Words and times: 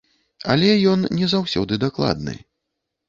Але 0.53 0.69
ён 0.93 1.05
не 1.19 1.29
заўсёды 1.35 1.81
дакладны. 1.87 2.35